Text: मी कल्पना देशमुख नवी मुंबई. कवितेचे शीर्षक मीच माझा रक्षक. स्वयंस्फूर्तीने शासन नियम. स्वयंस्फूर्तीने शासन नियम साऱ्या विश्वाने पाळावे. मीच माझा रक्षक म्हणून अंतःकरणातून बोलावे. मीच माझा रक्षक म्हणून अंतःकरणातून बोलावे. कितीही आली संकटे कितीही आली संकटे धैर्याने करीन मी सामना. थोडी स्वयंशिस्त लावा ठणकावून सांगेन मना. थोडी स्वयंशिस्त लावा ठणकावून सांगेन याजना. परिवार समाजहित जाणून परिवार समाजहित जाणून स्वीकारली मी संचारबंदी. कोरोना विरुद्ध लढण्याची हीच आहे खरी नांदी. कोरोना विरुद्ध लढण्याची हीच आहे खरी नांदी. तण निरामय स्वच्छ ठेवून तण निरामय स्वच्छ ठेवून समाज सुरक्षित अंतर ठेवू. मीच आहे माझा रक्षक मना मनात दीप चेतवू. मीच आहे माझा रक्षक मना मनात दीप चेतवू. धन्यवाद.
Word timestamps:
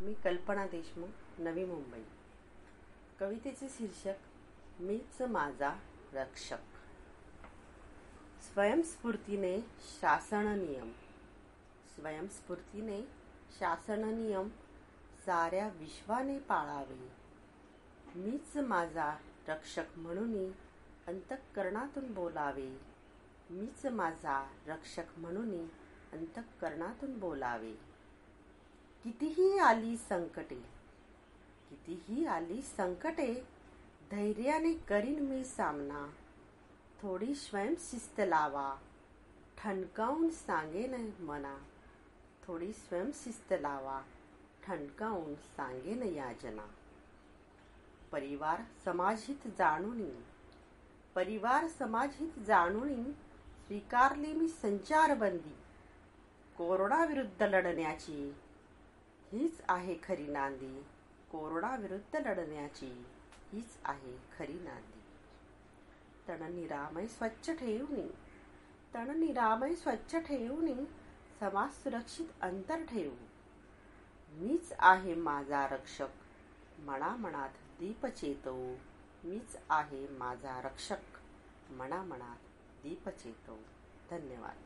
मी 0.00 0.14
कल्पना 0.14 0.66
देशमुख 0.66 1.08
नवी 1.38 1.64
मुंबई. 1.64 2.02
कवितेचे 3.20 3.68
शीर्षक 3.68 4.14
मीच 4.80 5.22
माझा 5.22 5.78
रक्षक. 6.12 6.58
स्वयंस्फूर्तीने 8.42 9.60
शासन 10.00 10.46
नियम. 10.58 10.92
स्वयंस्फूर्तीने 11.94 13.02
शासन 13.58 14.14
नियम 14.14 14.48
साऱ्या 15.26 15.68
विश्वाने 15.68 16.38
पाळावे. 16.38 17.12
मीच 18.16 18.56
माझा 18.56 19.16
रक्षक 19.48 19.84
म्हणून 19.96 20.50
अंतःकरणातून 21.06 22.14
बोलावे. 22.14 22.80
मीच 23.50 23.86
माझा 23.86 24.50
रक्षक 24.66 25.18
म्हणून 25.18 25.66
अंतःकरणातून 26.12 27.18
बोलावे. 27.18 27.74
कितीही 29.08 29.58
आली 29.58 29.96
संकटे 29.96 30.54
कितीही 31.68 32.26
आली 32.26 32.62
संकटे 32.62 33.34
धैर्याने 34.10 34.72
करीन 34.72 35.22
मी 35.22 35.44
सामना. 35.44 36.08
थोडी 37.02 37.34
स्वयंशिस्त 37.34 38.20
लावा 38.20 38.74
ठणकावून 39.58 40.30
सांगेन 40.30 41.10
मना. 41.20 41.56
थोडी 42.42 42.72
स्वयंशिस्त 42.72 43.52
लावा 43.52 44.00
ठणकावून 44.62 45.34
सांगेन 45.34 46.02
याजना. 46.02 46.66
परिवार 48.12 48.62
समाजहित 48.84 49.48
जाणून 49.58 50.02
परिवार 51.14 51.68
समाजहित 51.68 52.38
जाणून 52.38 53.04
स्वीकारली 53.12 54.32
मी 54.32 54.48
संचारबंदी. 54.48 55.56
कोरोना 56.58 57.04
विरुद्ध 57.04 57.42
लढण्याची 57.42 58.34
हीच 59.32 59.60
आहे 59.68 59.96
खरी 60.02 60.26
नांदी. 60.26 60.82
कोरोना 61.32 61.76
विरुद्ध 61.76 62.16
लढण्याची 62.16 63.06
हीच 63.52 63.76
आहे 63.84 64.16
खरी 64.38 64.52
नांदी. 64.52 65.00
तण 66.28 66.54
निरामय 66.54 67.06
स्वच्छ 67.06 67.50
ठेवून 67.50 68.08
तण 68.94 69.18
निरामय 69.18 69.74
स्वच्छ 69.74 70.16
ठेवून 70.16 70.84
समाज 71.40 71.70
सुरक्षित 71.72 72.26
अंतर 72.40 72.84
ठेवू. 72.84 73.14
मीच 74.30 74.72
आहे 74.78 75.14
माझा 75.14 75.66
रक्षक 75.66 76.08
मना 76.78 77.16
मनात 77.16 77.50
दीप 77.80 78.06
चेतवू. 78.06 78.74
मीच 79.24 79.56
आहे 79.70 80.08
माझा 80.08 80.60
रक्षक 80.60 81.18
मना 81.70 82.02
मनात 82.02 82.38
दीप 82.82 83.08
चेतवू. 83.08 83.56
धन्यवाद. 84.10 84.56